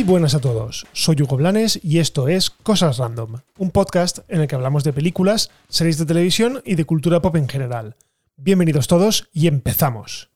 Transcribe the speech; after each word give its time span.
Muy 0.00 0.08
buenas 0.08 0.34
a 0.34 0.40
todos, 0.40 0.86
soy 0.94 1.20
Hugo 1.20 1.36
Blanes 1.36 1.78
y 1.82 1.98
esto 1.98 2.26
es 2.28 2.48
Cosas 2.48 2.96
Random, 2.96 3.42
un 3.58 3.70
podcast 3.70 4.20
en 4.28 4.40
el 4.40 4.48
que 4.48 4.54
hablamos 4.54 4.82
de 4.82 4.94
películas, 4.94 5.50
series 5.68 5.98
de 5.98 6.06
televisión 6.06 6.62
y 6.64 6.76
de 6.76 6.86
cultura 6.86 7.20
pop 7.20 7.36
en 7.36 7.46
general. 7.46 7.96
Bienvenidos 8.34 8.86
todos 8.86 9.28
y 9.34 9.46
empezamos. 9.46 10.30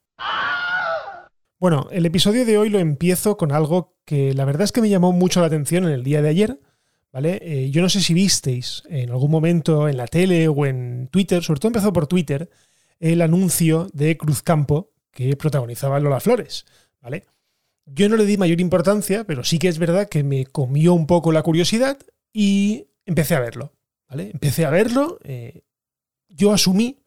Bueno, 1.58 1.88
el 1.92 2.04
episodio 2.04 2.44
de 2.44 2.58
hoy 2.58 2.68
lo 2.68 2.78
empiezo 2.78 3.38
con 3.38 3.52
algo 3.52 3.96
que 4.04 4.34
la 4.34 4.44
verdad 4.44 4.64
es 4.64 4.72
que 4.72 4.82
me 4.82 4.90
llamó 4.90 5.12
mucho 5.12 5.40
la 5.40 5.46
atención 5.46 5.84
en 5.84 5.92
el 5.92 6.04
día 6.04 6.20
de 6.20 6.28
ayer, 6.28 6.60
¿vale? 7.10 7.38
Eh, 7.40 7.70
yo 7.70 7.80
no 7.80 7.88
sé 7.88 8.02
si 8.02 8.12
visteis 8.12 8.82
en 8.90 9.08
algún 9.08 9.30
momento 9.30 9.88
en 9.88 9.96
la 9.96 10.08
tele 10.08 10.46
o 10.46 10.66
en 10.66 11.08
Twitter, 11.10 11.42
sobre 11.42 11.60
todo 11.60 11.70
empezó 11.70 11.90
por 11.90 12.06
Twitter, 12.06 12.50
el 13.00 13.22
anuncio 13.22 13.88
de 13.94 14.18
Cruzcampo 14.18 14.90
que 15.10 15.34
protagonizaba 15.38 16.00
Lola 16.00 16.20
Flores, 16.20 16.66
¿vale? 17.00 17.24
Yo 17.86 18.08
no 18.08 18.16
le 18.16 18.24
di 18.24 18.36
mayor 18.36 18.60
importancia, 18.60 19.24
pero 19.24 19.44
sí 19.44 19.58
que 19.58 19.68
es 19.68 19.78
verdad 19.78 20.08
que 20.08 20.24
me 20.24 20.46
comió 20.46 20.94
un 20.94 21.06
poco 21.06 21.32
la 21.32 21.42
curiosidad 21.42 21.98
y 22.32 22.86
empecé 23.06 23.34
a 23.34 23.40
verlo. 23.40 23.72
Empecé 24.08 24.64
a 24.64 24.70
verlo. 24.70 25.18
Eh, 25.24 25.62
yo 26.28 26.52
asumí, 26.52 27.04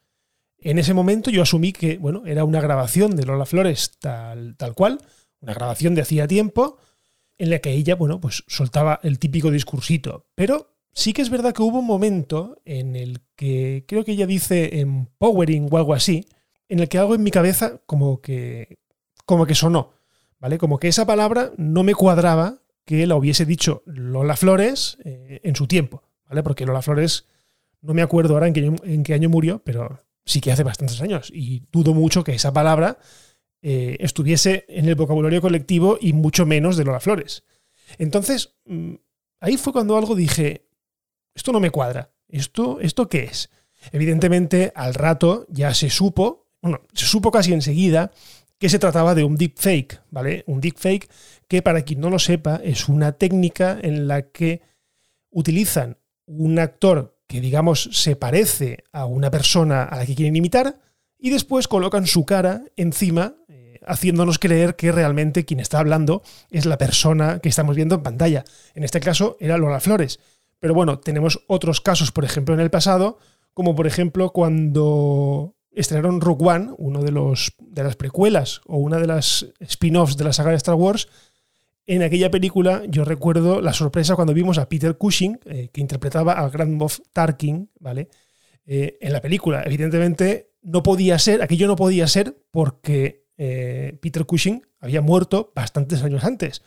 en 0.59 0.80
ese 0.80 0.94
momento, 0.94 1.30
yo 1.30 1.41
asumí 1.41 1.72
que 1.73 1.98
bueno, 1.98 2.23
era 2.26 2.44
una 2.44 2.62
grabación 2.62 3.16
de 3.16 3.26
Lola 3.26 3.45
Flores 3.45 3.98
tal, 4.00 4.55
tal 4.58 4.73
cual, 4.73 5.00
una 5.40 5.53
grabación 5.53 5.95
de 5.95 6.02
hacía 6.02 6.27
tiempo, 6.27 6.78
en 7.38 7.50
la 7.50 7.59
que 7.59 7.72
ella, 7.72 7.95
bueno, 7.95 8.20
pues 8.20 8.44
soltaba 8.48 9.00
el 9.03 9.20
típico 9.20 9.52
discursito. 9.52 10.28
Pero 10.36 10.75
sí 10.94 11.14
que 11.14 11.22
es 11.22 11.30
verdad 11.30 11.53
que 11.53 11.62
hubo 11.62 11.80
un 11.80 11.86
momento 11.86 12.62
en 12.66 12.95
el 12.95 13.22
que 13.36 13.86
creo 13.88 14.03
que 14.03 14.14
ella 14.14 14.25
dice 14.25 14.80
empowering 14.80 15.69
o 15.72 15.78
algo 15.78 15.94
así, 15.94 16.25
en 16.69 16.80
el 16.80 16.89
que 16.89 16.97
algo 16.97 17.16
en 17.16 17.23
mi 17.23 17.31
cabeza 17.31 17.81
como 17.86 18.22
que, 18.22 18.80
como 19.25 19.45
que 19.45 19.56
sonó. 19.56 19.94
¿Vale? 20.40 20.58
Como 20.58 20.80
que 20.80 20.88
esa 20.88 21.06
palabra 21.06 21.52
no 21.58 21.84
me 21.84 21.96
cuadraba 21.96 22.62
que 22.86 23.06
la 23.06 23.16
hubiese 23.16 23.46
dicho 23.46 23.84
Lola 23.86 24.38
Flores 24.38 24.98
eh, 25.04 25.42
en 25.44 25.56
su 25.56 25.68
tiempo, 25.68 26.04
¿vale? 26.28 26.44
Porque 26.44 26.66
Lola 26.66 26.82
Flores, 26.82 27.26
no 27.82 27.94
me 27.94 28.02
acuerdo 28.02 28.34
ahora 28.34 28.48
en 28.48 28.54
qué, 28.54 28.74
en 28.84 29.04
qué, 29.04 29.14
año 29.14 29.30
murió, 29.30 29.62
pero 29.64 30.00
sí 30.26 30.40
que 30.40 30.52
hace 30.52 30.64
bastantes 30.64 31.02
años 31.02 31.30
y 31.34 31.64
dudo 31.72 31.94
mucho 31.94 32.24
que 32.24 32.34
esa 32.34 32.54
palabra 32.54 32.98
eh, 33.62 33.98
estuviese 34.00 34.66
en 34.70 34.88
el 34.88 34.96
vocabulario 34.96 35.42
colectivo 35.42 35.98
y 36.00 36.14
mucho 36.14 36.46
menos 36.46 36.78
de 36.78 36.86
Lola 36.86 37.00
Flores. 37.00 37.44
Entonces, 37.98 38.56
mm, 38.66 38.94
ahí 39.40 39.58
fue 39.58 39.74
cuando 39.74 39.98
algo 39.98 40.16
dije, 40.16 40.68
esto 41.36 41.52
no 41.52 41.60
me 41.60 41.72
cuadra, 41.72 42.12
¿esto, 42.30 42.80
esto 42.80 43.10
qué 43.10 43.24
es? 43.26 43.50
Evidentemente, 43.92 44.72
al 44.76 44.94
rato 44.94 45.46
ya 45.50 45.74
se 45.74 45.90
supo, 45.90 46.48
bueno, 46.62 46.82
se 46.94 47.06
supo 47.06 47.32
casi 47.32 47.54
enseguida 47.54 48.12
que 48.59 48.69
se 48.69 48.80
trataba 48.80 49.16
de 49.16 49.23
un 49.23 49.36
deepfake, 49.36 50.02
¿vale? 50.09 50.44
Un 50.47 50.61
deepfake 50.61 51.09
que, 51.47 51.61
para 51.61 51.83
quien 51.83 52.00
no 52.00 52.09
lo 52.09 52.19
sepa, 52.19 52.59
es 52.63 52.89
una 52.89 53.13
técnica 53.13 53.77
en 53.81 54.08
la 54.08 54.23
que 54.23 54.61
utilizan 55.30 55.97
un 56.25 56.59
actor 56.59 57.17
que, 57.28 57.41
digamos, 57.41 57.89
se 57.91 58.16
parece 58.16 58.83
a 58.91 59.05
una 59.05 59.30
persona 59.30 59.83
a 59.83 59.97
la 59.97 60.05
que 60.05 60.16
quieren 60.16 60.35
imitar 60.35 60.80
y 61.19 61.30
después 61.30 61.67
colocan 61.67 62.08
su 62.08 62.25
cara 62.25 62.63
encima, 62.75 63.35
eh, 63.47 63.80
haciéndonos 63.85 64.39
creer 64.39 64.75
que 64.75 64.91
realmente 64.91 65.45
quien 65.45 65.59
está 65.59 65.80
hablando 65.80 66.23
es 66.50 66.66
la 66.66 66.78
persona 66.78 67.39
que 67.39 67.50
estamos 67.50 67.75
viendo 67.75 67.95
en 67.95 68.03
pantalla. 68.03 68.45
En 68.75 68.83
este 68.83 69.00
caso 69.00 69.38
era 69.39 69.58
Lola 69.58 69.80
Flores. 69.80 70.19
Pero 70.59 70.73
bueno, 70.73 71.00
tenemos 71.00 71.44
otros 71.47 71.81
casos, 71.81 72.11
por 72.11 72.25
ejemplo, 72.25 72.55
en 72.55 72.61
el 72.61 72.72
pasado, 72.72 73.19
como 73.53 73.75
por 73.75 73.88
ejemplo 73.88 74.31
cuando 74.31 75.56
estrenaron 75.78 76.22
Rogue 76.22 76.50
One, 76.50 76.72
uno 76.78 77.03
de, 77.03 77.12
de 77.59 77.84
las 77.84 77.96
precuelas 77.96 78.62
o 78.66 78.78
una 78.78 78.97
de 78.97 79.07
las 79.07 79.47
spin-offs 79.59 80.18
de 80.18 80.24
la 80.24 80.34
saga 80.34 80.52
de 80.52 80.57
Star 80.57 80.75
Wars. 80.75 81.07
En 81.85 82.03
aquella 82.03 82.29
película 82.29 82.84
yo 82.88 83.06
recuerdo 83.06 83.62
la 83.62 83.72
sorpresa 83.72 84.16
cuando 84.16 84.34
vimos 84.34 84.57
a 84.57 84.68
Peter 84.68 84.97
Cushing, 84.97 85.40
eh, 85.46 85.69
que 85.72 85.79
interpretaba 85.81 86.34
al 86.34 86.50
Grand 86.50 86.74
Moff 86.74 87.00
Tarkin, 87.13 87.69
¿vale? 87.79 88.09
Eh, 88.66 88.97
en 89.00 89.13
la 89.13 89.22
película. 89.22 89.63
Evidentemente 89.63 90.52
no 90.62 90.84
podía 90.84 91.18
ser, 91.18 91.41
aquello 91.41 91.68
no 91.68 91.78
podía 91.78 92.07
ser 92.07 92.35
porque 92.52 93.28
eh, 93.38 93.97
Peter 94.02 94.25
Cushing 94.25 94.66
había 94.79 95.02
muerto 95.02 95.53
bastantes 95.56 96.03
años 96.03 96.25
antes. 96.25 96.62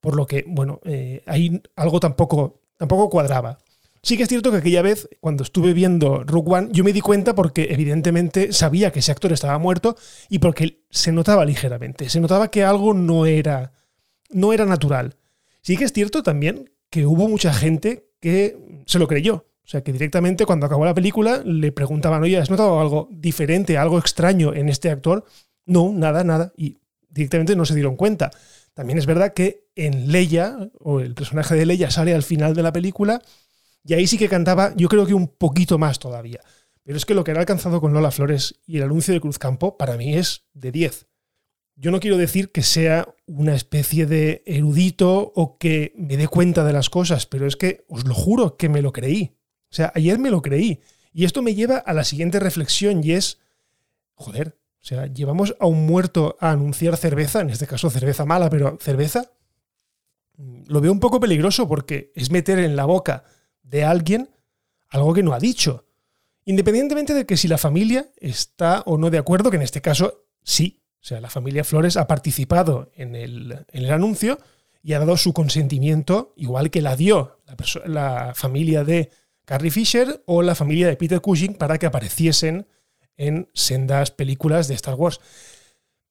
Por 0.00 0.16
lo 0.16 0.26
que, 0.26 0.44
bueno, 0.46 0.80
ahí 1.26 1.62
algo 1.76 2.00
tampoco, 2.00 2.62
tampoco 2.78 3.10
cuadraba. 3.10 3.58
Sí 4.02 4.16
que 4.16 4.22
es 4.22 4.28
cierto 4.28 4.50
que 4.50 4.58
aquella 4.58 4.80
vez, 4.80 5.08
cuando 5.20 5.42
estuve 5.42 5.74
viendo 5.74 6.24
Rogue 6.24 6.54
One, 6.54 6.68
yo 6.72 6.84
me 6.84 6.92
di 6.92 7.00
cuenta 7.00 7.34
porque 7.34 7.68
evidentemente 7.70 8.52
sabía 8.52 8.90
que 8.90 9.00
ese 9.00 9.12
actor 9.12 9.32
estaba 9.32 9.58
muerto 9.58 9.96
y 10.30 10.38
porque 10.38 10.84
se 10.90 11.12
notaba 11.12 11.44
ligeramente. 11.44 12.08
Se 12.08 12.20
notaba 12.20 12.50
que 12.50 12.64
algo 12.64 12.94
no 12.94 13.26
era, 13.26 13.72
no 14.30 14.52
era 14.54 14.64
natural. 14.64 15.16
Sí 15.60 15.76
que 15.76 15.84
es 15.84 15.92
cierto 15.92 16.22
también 16.22 16.70
que 16.88 17.04
hubo 17.04 17.28
mucha 17.28 17.52
gente 17.52 18.10
que 18.20 18.56
se 18.86 18.98
lo 18.98 19.06
creyó. 19.06 19.46
O 19.62 19.68
sea, 19.70 19.82
que 19.82 19.92
directamente 19.92 20.46
cuando 20.46 20.66
acabó 20.66 20.84
la 20.84 20.94
película 20.94 21.42
le 21.44 21.70
preguntaban, 21.70 22.22
oye, 22.22 22.38
¿has 22.38 22.50
notado 22.50 22.80
algo 22.80 23.08
diferente, 23.12 23.76
algo 23.76 23.98
extraño 23.98 24.54
en 24.54 24.68
este 24.68 24.90
actor? 24.90 25.24
No, 25.66 25.92
nada, 25.92 26.24
nada. 26.24 26.52
Y 26.56 26.78
directamente 27.10 27.54
no 27.54 27.64
se 27.66 27.74
dieron 27.74 27.96
cuenta. 27.96 28.30
También 28.74 28.98
es 28.98 29.06
verdad 29.06 29.34
que 29.34 29.68
en 29.76 30.10
Leia, 30.10 30.56
o 30.80 31.00
el 31.00 31.14
personaje 31.14 31.54
de 31.54 31.66
Leia 31.66 31.90
sale 31.90 32.14
al 32.14 32.22
final 32.22 32.54
de 32.54 32.62
la 32.62 32.72
película 32.72 33.22
y 33.84 33.94
ahí 33.94 34.06
sí 34.06 34.18
que 34.18 34.28
cantaba, 34.28 34.74
yo 34.76 34.88
creo 34.88 35.06
que 35.06 35.14
un 35.14 35.28
poquito 35.28 35.78
más 35.78 35.98
todavía. 35.98 36.40
Pero 36.82 36.96
es 36.96 37.04
que 37.04 37.14
lo 37.14 37.24
que 37.24 37.32
ha 37.32 37.38
alcanzado 37.38 37.80
con 37.80 37.92
Lola 37.92 38.10
Flores 38.10 38.60
y 38.66 38.78
el 38.78 38.84
anuncio 38.84 39.14
de 39.14 39.20
Cruzcampo 39.20 39.76
para 39.76 39.96
mí 39.96 40.16
es 40.16 40.44
de 40.54 40.72
10. 40.72 41.06
Yo 41.76 41.90
no 41.90 42.00
quiero 42.00 42.18
decir 42.18 42.52
que 42.52 42.62
sea 42.62 43.14
una 43.26 43.54
especie 43.54 44.06
de 44.06 44.42
erudito 44.44 45.32
o 45.34 45.56
que 45.56 45.94
me 45.96 46.16
dé 46.16 46.28
cuenta 46.28 46.64
de 46.64 46.72
las 46.72 46.90
cosas, 46.90 47.26
pero 47.26 47.46
es 47.46 47.56
que 47.56 47.84
os 47.88 48.06
lo 48.06 48.14
juro 48.14 48.56
que 48.56 48.68
me 48.68 48.82
lo 48.82 48.92
creí. 48.92 49.36
O 49.70 49.74
sea, 49.74 49.92
ayer 49.94 50.18
me 50.18 50.30
lo 50.30 50.42
creí. 50.42 50.80
Y 51.12 51.24
esto 51.24 51.42
me 51.42 51.54
lleva 51.54 51.78
a 51.78 51.94
la 51.94 52.04
siguiente 52.04 52.38
reflexión 52.38 53.02
y 53.02 53.12
es, 53.12 53.38
joder, 54.14 54.58
o 54.82 54.84
sea, 54.84 55.06
llevamos 55.06 55.56
a 55.58 55.66
un 55.66 55.86
muerto 55.86 56.36
a 56.40 56.50
anunciar 56.50 56.96
cerveza, 56.96 57.40
en 57.40 57.50
este 57.50 57.66
caso 57.66 57.88
cerveza 57.88 58.24
mala, 58.24 58.50
pero 58.50 58.78
cerveza. 58.80 59.32
Lo 60.66 60.80
veo 60.80 60.92
un 60.92 61.00
poco 61.00 61.20
peligroso 61.20 61.68
porque 61.68 62.12
es 62.14 62.30
meter 62.30 62.58
en 62.58 62.76
la 62.76 62.84
boca 62.84 63.24
de 63.70 63.84
alguien 63.84 64.30
algo 64.88 65.14
que 65.14 65.22
no 65.22 65.32
ha 65.32 65.38
dicho. 65.38 65.86
Independientemente 66.44 67.14
de 67.14 67.26
que 67.26 67.36
si 67.36 67.48
la 67.48 67.58
familia 67.58 68.10
está 68.16 68.82
o 68.86 68.98
no 68.98 69.10
de 69.10 69.18
acuerdo, 69.18 69.50
que 69.50 69.56
en 69.56 69.62
este 69.62 69.80
caso 69.80 70.24
sí. 70.42 70.82
O 71.00 71.04
sea, 71.04 71.20
la 71.20 71.30
familia 71.30 71.64
Flores 71.64 71.96
ha 71.96 72.06
participado 72.06 72.90
en 72.94 73.14
el, 73.14 73.90
anuncio 73.90 74.38
y 74.82 74.92
ha 74.92 74.98
dado 74.98 75.16
su 75.16 75.32
consentimiento, 75.32 76.34
igual 76.36 76.70
que 76.70 76.82
la 76.82 76.96
dio 76.96 77.38
la, 77.46 77.56
la, 77.86 78.34
familia 78.34 78.84
de 78.84 79.10
Carrie 79.46 79.70
Fisher 79.70 80.22
o 80.26 80.42
la 80.42 80.54
familia 80.54 80.88
de 80.88 80.96
Peter 80.96 81.20
Cushing 81.20 81.54
para 81.54 81.78
que 81.78 81.86
apareciesen 81.86 82.66
en 83.16 83.48
sendas 83.54 84.10
películas 84.10 84.68
de 84.68 84.74
Star 84.74 84.94
Wars. 84.94 85.20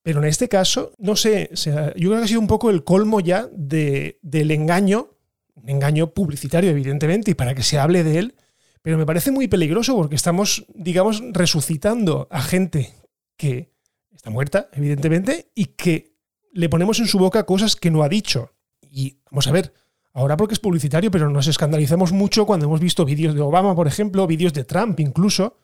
Pero 0.02 0.22
en 0.22 0.28
este 0.28 0.47
caso, 0.47 0.94
no 0.97 1.16
sé, 1.16 1.50
yo 1.53 1.74
creo 1.94 2.18
que 2.18 2.24
ha 2.24 2.28
sido 2.28 2.40
un 2.40 2.47
poco 2.47 2.70
el 2.70 2.84
colmo 2.84 3.20
ya 3.20 3.47
de, 3.52 4.18
del 4.22 4.52
engaño 4.52 5.19
un 5.62 5.70
engaño 5.70 6.14
publicitario, 6.14 6.70
evidentemente, 6.70 7.31
y 7.31 7.36
para 7.36 7.56
que 7.56 7.64
se 7.64 7.80
hable 7.80 8.03
de 8.03 8.20
él, 8.20 8.36
pero 8.81 8.97
me 8.97 9.06
parece 9.06 9.31
muy 9.31 9.47
peligroso 9.47 9.96
porque 9.96 10.16
estamos, 10.16 10.66
digamos, 10.74 11.22
resucitando 11.31 12.28
a 12.31 12.42
gente 12.42 12.94
que 13.36 13.72
está 14.12 14.30
muerta, 14.30 14.70
evidentemente, 14.74 15.52
y 15.56 15.66
que 15.66 16.16
le 16.53 16.70
ponemos 16.70 17.00
en 17.00 17.08
su 17.08 17.20
boca 17.20 17.46
cosas 17.46 17.75
que 17.75 17.92
no 17.92 18.03
ha 18.03 18.09
dicho. 18.09 18.53
Y 18.81 19.20
vamos 19.30 19.47
a 19.47 19.52
ver, 19.52 19.74
ahora 20.14 20.38
porque 20.38 20.53
es 20.53 20.59
publicitario, 20.59 21.12
pero 21.12 21.30
nos 21.30 21.47
escandalizamos 21.47 22.11
mucho 22.11 22.46
cuando 22.46 22.66
hemos 22.66 22.79
visto 22.79 23.06
vídeos 23.06 23.35
de 23.35 23.41
Obama, 23.41 23.76
por 23.76 23.88
ejemplo, 23.88 24.28
vídeos 24.28 24.53
de 24.53 24.64
Trump 24.64 25.00
incluso, 25.00 25.58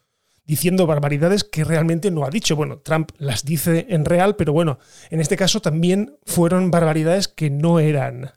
diciendo 0.45 0.85
barbaridades 0.85 1.43
que 1.43 1.63
realmente 1.63 2.11
no 2.11 2.23
ha 2.23 2.29
dicho. 2.29 2.55
Bueno, 2.55 2.79
Trump 2.79 3.11
las 3.17 3.43
dice 3.45 3.87
en 3.89 4.05
real, 4.05 4.35
pero 4.35 4.53
bueno, 4.53 4.77
en 5.09 5.19
este 5.19 5.37
caso 5.37 5.61
también 5.61 6.17
fueron 6.25 6.71
barbaridades 6.71 7.27
que 7.27 7.49
no 7.49 7.79
eran 7.79 8.31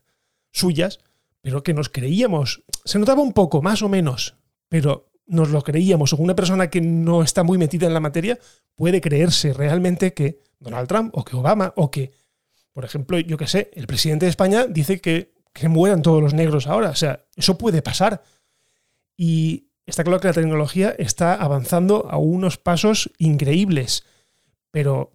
suyas 0.51 1.01
pero 1.49 1.63
que 1.63 1.73
nos 1.73 1.89
creíamos. 1.89 2.63
Se 2.85 2.99
notaba 2.99 3.23
un 3.23 3.33
poco, 3.33 3.63
más 3.63 3.81
o 3.81 3.89
menos, 3.89 4.37
pero 4.69 5.11
nos 5.27 5.49
lo 5.49 5.63
creíamos. 5.63 6.13
O 6.13 6.17
una 6.17 6.37
persona 6.37 6.69
que 6.69 6.83
no 6.83 7.23
está 7.23 7.43
muy 7.43 7.57
metida 7.57 7.87
en 7.87 7.95
la 7.95 8.01
materia 8.01 8.39
puede 8.75 9.01
creerse 9.01 9.55
realmente 9.55 10.13
que 10.13 10.43
Donald 10.61 10.87
Trump 10.89 11.17
o 11.17 11.25
que 11.25 11.37
Obama 11.37 11.73
o 11.75 11.91
que, 11.91 12.13
por 12.75 12.85
ejemplo, 12.85 13.19
yo 13.19 13.39
qué 13.39 13.47
sé, 13.47 13.71
el 13.73 13.87
presidente 13.87 14.27
de 14.27 14.31
España 14.31 14.67
dice 14.67 15.01
que, 15.01 15.33
que 15.55 15.71
mueran 15.71 16.03
todos 16.03 16.23
los 16.23 16.35
negros 16.35 16.67
ahora. 16.67 16.91
O 16.91 16.95
sea, 16.95 17.25
eso 17.35 17.57
puede 17.57 17.81
pasar. 17.81 18.23
Y 19.17 19.71
está 19.87 20.05
claro 20.05 20.21
que 20.21 20.29
la 20.29 20.35
tecnología 20.35 20.95
está 20.99 21.33
avanzando 21.35 22.11
a 22.11 22.19
unos 22.19 22.59
pasos 22.59 23.11
increíbles. 23.17 24.05
Pero 24.71 25.15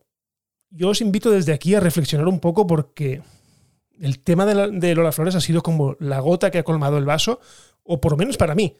yo 0.71 0.89
os 0.89 0.99
invito 0.99 1.29
desde 1.29 1.53
aquí 1.53 1.75
a 1.75 1.79
reflexionar 1.79 2.27
un 2.27 2.39
poco 2.39 2.65
porque 2.65 3.21
el 3.99 4.19
tema 4.19 4.45
de, 4.45 4.95
Lola 4.95 5.11
Flores 5.11 5.35
ha 5.35 5.41
sido 5.41 5.61
como 5.61 5.95
la 5.99 6.19
gota 6.19 6.51
que 6.51 6.59
ha 6.59 6.63
colmado 6.63 6.97
el 6.97 7.05
vaso, 7.05 7.39
o 7.83 8.01
por 8.01 8.13
lo 8.13 8.17
menos 8.17 8.37
para 8.37 8.55
mí. 8.55 8.77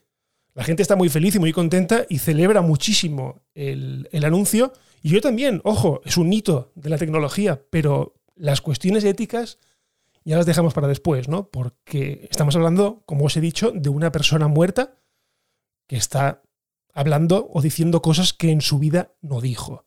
La 0.54 0.64
gente 0.64 0.84
está 0.84 0.96
muy 0.96 1.10
feliz 1.10 1.36
y 1.36 1.40
muy 1.40 1.52
contenta 1.52 2.06
y 2.10 2.20
celebra 2.20 2.62
muchísimo 2.62 3.42
el, 3.56 4.08
anuncio. 4.24 4.74
Y 5.02 5.10
yo 5.10 5.22
también, 5.22 5.62
ojo, 5.64 6.02
es 6.06 6.18
un 6.18 6.32
hito 6.32 6.72
de 6.76 6.90
la 6.90 6.98
tecnología, 6.98 7.62
pero 7.70 8.16
las 8.36 8.62
cuestiones 8.62 9.04
éticas 9.04 9.60
ya 10.24 10.38
las 10.38 10.46
dejamos 10.46 10.74
para 10.74 10.88
después, 10.88 11.28
¿no? 11.28 11.50
Porque 11.50 12.28
estamos 12.32 12.56
hablando, 12.56 13.04
como 13.06 13.26
os 13.26 13.36
he 13.36 13.42
dicho, 13.42 13.72
de 13.72 13.90
una 13.90 14.12
persona 14.12 14.48
muerta 14.48 14.96
que 15.88 15.98
está 15.98 16.44
hablando 16.94 17.50
o 17.52 17.62
diciendo 17.62 18.02
cosas 18.02 18.34
que 18.34 18.52
en 18.52 18.62
su 18.62 18.80
vida 18.80 19.14
no 19.22 19.42
dijo. 19.42 19.86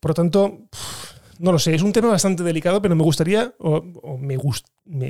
Por 0.00 0.10
lo 0.10 0.14
tanto, 0.14 0.68
no 1.40 1.52
lo 1.52 1.58
sé, 1.58 1.74
es 1.74 1.82
un 1.82 1.92
tema 1.92 2.08
bastante 2.08 2.42
delicado, 2.42 2.80
pero 2.82 2.94
me 2.94 3.02
gustaría, 3.02 3.54
o, 3.58 3.82
me, 4.18 4.38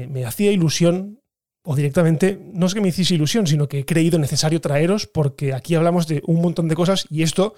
me, 0.06 0.24
hacía 0.24 0.52
ilusión, 0.52 1.20
o 1.62 1.74
directamente, 1.74 2.38
no 2.52 2.66
es 2.66 2.74
que 2.74 2.80
me 2.80 2.88
hiciese 2.88 3.14
ilusión, 3.14 3.46
sino 3.46 3.68
que 3.68 3.80
he 3.80 3.84
creído 3.84 4.18
necesario 4.18 4.60
traeros, 4.60 5.06
porque 5.06 5.52
aquí 5.52 5.74
hablamos 5.74 6.06
de 6.06 6.22
un 6.26 6.40
montón 6.40 6.68
de 6.68 6.74
cosas 6.74 7.06
y 7.10 7.22
esto 7.22 7.54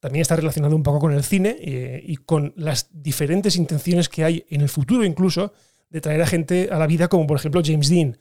también 0.00 0.22
está 0.22 0.34
relacionado 0.34 0.74
un 0.74 0.82
poco 0.82 0.98
con 0.98 1.12
el 1.12 1.22
cine 1.22 1.56
eh, 1.60 2.02
y 2.04 2.16
con 2.16 2.52
las 2.56 2.88
diferentes 2.92 3.54
intenciones 3.54 4.08
que 4.08 4.24
hay 4.24 4.44
en 4.48 4.60
el 4.60 4.68
futuro 4.68 5.04
incluso 5.04 5.52
de 5.90 6.00
traer 6.00 6.22
a 6.22 6.26
gente 6.26 6.70
a 6.72 6.78
la 6.78 6.88
vida, 6.88 7.08
como 7.08 7.26
por 7.26 7.36
ejemplo 7.36 7.62
James 7.64 7.88
Dean. 7.88 8.18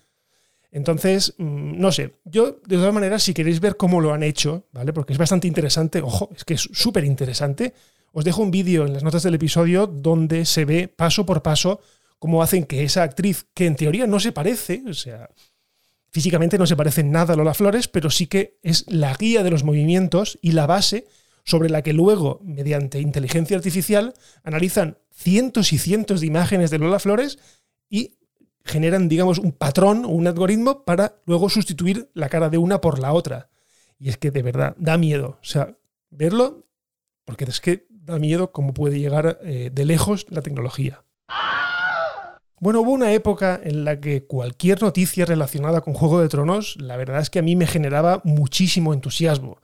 Entonces, 0.71 1.33
mm, 1.38 1.80
no 1.80 1.92
sé, 1.92 2.15
yo 2.24 2.59
de 2.65 2.77
todas 2.77 2.94
maneras, 2.94 3.24
si 3.24 3.33
queréis 3.33 3.59
ver 3.59 3.77
cómo 3.77 4.00
lo 4.00 4.13
han 4.13 4.24
hecho, 4.24 4.68
¿vale? 4.71 4.94
Porque 4.94 5.13
es 5.13 5.19
bastante 5.19 5.48
interesante, 5.48 6.01
ojo, 6.01 6.30
es 6.36 6.45
que 6.45 6.53
es 6.53 6.62
súper 6.71 7.03
interesante, 7.03 7.74
os 8.12 8.25
dejo 8.25 8.42
un 8.42 8.52
vídeo 8.52 8.86
en 8.86 8.94
las 8.94 9.04
notas 9.04 9.24
del 9.24 9.36
episodio 9.36 9.88
donde 9.88 10.46
se 10.46 10.66
ve 10.66 10.88
paso 10.88 11.25
por 11.25 11.42
paso 11.42 11.80
cómo 12.19 12.44
hacen 12.44 12.66
que 12.66 12.84
esa 12.84 13.04
actriz, 13.04 13.48
que 13.54 13.66
en 13.66 13.75
teoría 13.75 14.06
no 14.06 14.19
se 14.19 14.31
parece, 14.31 14.84
o 14.88 14.94
sea, 14.94 15.30
físicamente 16.12 16.58
no 16.58 16.68
se 16.68 16.75
parece 16.75 17.04
nada 17.04 17.34
a 17.34 17.38
Lola 17.38 17.54
Flores, 17.54 17.88
pero 17.88 18.10
sí 18.12 18.28
que 18.28 18.60
es 18.62 18.86
la 18.88 19.16
guía 19.16 19.44
de 19.44 19.50
los 19.50 19.63
movimientos 19.63 20.38
y 20.42 20.52
la 20.52 20.68
base 20.68 21.08
sobre 21.44 21.69
la 21.69 21.81
que 21.81 21.94
luego, 21.94 22.40
mediante 22.44 23.00
inteligencia 23.00 23.58
artificial, 23.58 24.13
analizan 24.44 24.98
cientos 25.12 25.74
y 25.74 25.80
cientos 25.80 26.22
de 26.22 26.28
imágenes 26.28 26.69
de 26.69 26.78
Lola 26.78 27.00
Flores 27.00 27.40
y 27.90 28.18
generan, 28.63 29.10
digamos, 29.10 29.40
un 29.40 29.52
patrón 29.52 30.06
o 30.06 30.10
un 30.10 30.28
algoritmo 30.28 30.84
para 30.84 31.16
luego 31.25 31.50
sustituir 31.50 32.10
la 32.13 32.30
cara 32.30 32.50
de 32.50 32.58
una 32.58 32.81
por 32.81 33.00
la 33.00 33.13
otra. 33.13 33.50
Y 33.98 34.10
es 34.10 34.18
que 34.18 34.31
de 34.31 34.44
verdad 34.44 34.75
da 34.78 34.98
miedo. 34.98 35.40
O 35.42 35.46
sea, 35.46 35.75
verlo, 36.10 36.68
porque 37.25 37.46
es 37.46 37.60
que 37.60 37.88
da 38.03 38.19
miedo 38.19 38.51
cómo 38.51 38.74
puede 38.74 39.00
llegar 39.00 39.39
eh, 39.44 39.69
de 39.71 39.86
lejos 39.86 40.25
la 40.30 40.42
tecnología. 40.42 41.03
Bueno, 42.59 42.81
hubo 42.81 42.92
una 42.92 43.12
época 43.12 43.59
en 43.63 43.86
la 43.86 44.00
que 44.00 44.25
cualquier 44.25 44.81
noticia 44.81 45.25
relacionada 45.25 45.81
con 45.81 45.95
Juego 45.95 46.21
de 46.21 46.30
Tronos, 46.30 46.80
la 46.80 46.95
verdad 46.95 47.19
es 47.19 47.31
que 47.31 47.39
a 47.39 47.42
mí 47.42 47.56
me 47.56 47.65
generaba 47.65 48.21
muchísimo 48.24 48.94
entusiasmo. 48.94 49.59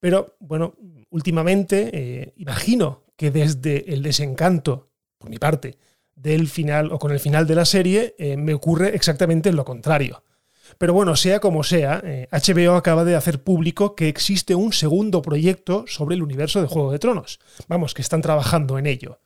Pero 0.00 0.34
bueno, 0.40 0.74
últimamente 1.10 1.90
eh, 1.92 2.32
imagino 2.36 3.04
que 3.16 3.30
desde 3.30 3.92
el 3.92 4.02
desencanto, 4.02 4.88
por 5.18 5.28
mi 5.28 5.38
parte, 5.38 5.76
del 6.14 6.48
final 6.48 6.90
o 6.92 6.98
con 6.98 7.12
el 7.12 7.20
final 7.20 7.46
de 7.46 7.54
la 7.54 7.64
serie, 7.64 8.14
eh, 8.18 8.36
me 8.36 8.54
ocurre 8.54 8.94
exactamente 8.94 9.52
lo 9.52 9.64
contrario. 9.64 10.22
Pero 10.76 10.92
bueno, 10.92 11.16
sea 11.16 11.40
como 11.40 11.62
sea, 11.62 12.02
HBO 12.30 12.74
eh, 12.74 12.76
acaba 12.76 13.04
de 13.04 13.16
hacer 13.16 13.42
público 13.42 13.94
que 13.94 14.08
existe 14.08 14.54
un 14.54 14.72
segundo 14.72 15.22
proyecto 15.22 15.84
sobre 15.86 16.16
el 16.16 16.22
universo 16.22 16.60
de 16.60 16.68
Juego 16.68 16.92
de 16.92 16.98
Tronos. 16.98 17.40
Vamos, 17.68 17.94
que 17.94 18.02
están 18.02 18.20
trabajando 18.20 18.78
en 18.78 18.86
ello. 18.86 19.20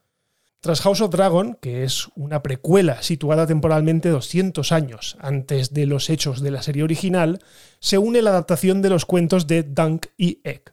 Tras 0.60 0.80
House 0.82 1.00
of 1.00 1.10
Dragon, 1.10 1.58
que 1.60 1.82
es 1.82 2.06
una 2.14 2.40
precuela 2.40 3.02
situada 3.02 3.48
temporalmente 3.48 4.10
200 4.10 4.70
años 4.70 5.16
antes 5.18 5.74
de 5.74 5.86
los 5.86 6.08
hechos 6.08 6.40
de 6.40 6.52
la 6.52 6.62
serie 6.62 6.84
original, 6.84 7.40
se 7.80 7.98
une 7.98 8.22
la 8.22 8.30
adaptación 8.30 8.80
de 8.80 8.90
los 8.90 9.04
cuentos 9.04 9.48
de 9.48 9.64
Dunk 9.64 10.06
y 10.16 10.40
Egg. 10.44 10.72